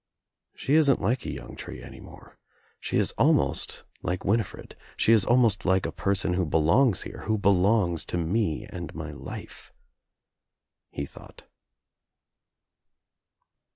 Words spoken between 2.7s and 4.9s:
She is almost like Winifred.